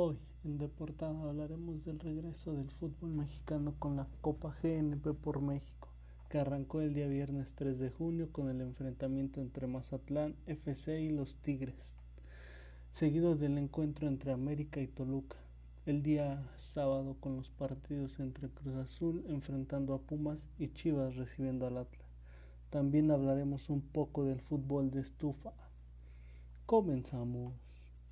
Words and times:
Hoy 0.00 0.16
en 0.44 0.58
Deportada 0.58 1.24
hablaremos 1.24 1.84
del 1.84 1.98
regreso 1.98 2.52
del 2.52 2.70
fútbol 2.70 3.10
mexicano 3.10 3.74
con 3.80 3.96
la 3.96 4.06
Copa 4.20 4.54
GNP 4.62 5.12
por 5.14 5.40
México, 5.40 5.88
que 6.30 6.38
arrancó 6.38 6.80
el 6.80 6.94
día 6.94 7.08
viernes 7.08 7.52
3 7.56 7.80
de 7.80 7.90
junio 7.90 8.28
con 8.30 8.48
el 8.48 8.60
enfrentamiento 8.60 9.40
entre 9.40 9.66
Mazatlán 9.66 10.36
FC 10.46 11.00
y 11.00 11.10
los 11.10 11.34
Tigres, 11.38 11.96
seguido 12.92 13.34
del 13.34 13.58
encuentro 13.58 14.06
entre 14.06 14.30
América 14.30 14.80
y 14.80 14.86
Toluca, 14.86 15.36
el 15.84 16.04
día 16.04 16.48
sábado 16.54 17.16
con 17.18 17.34
los 17.34 17.50
partidos 17.50 18.20
entre 18.20 18.50
Cruz 18.50 18.76
Azul 18.76 19.24
enfrentando 19.26 19.94
a 19.94 19.98
Pumas 20.00 20.48
y 20.60 20.68
Chivas 20.68 21.16
recibiendo 21.16 21.66
al 21.66 21.76
Atlas. 21.76 22.06
También 22.70 23.10
hablaremos 23.10 23.68
un 23.68 23.80
poco 23.80 24.24
del 24.24 24.38
fútbol 24.38 24.92
de 24.92 25.00
estufa. 25.00 25.54
Comenzamos. 26.66 27.67